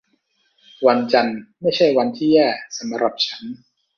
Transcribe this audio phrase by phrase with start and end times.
[0.87, 3.41] วันจันทร์ไม่ใช่วันที่แย่ที่สุดสำหรับฉัน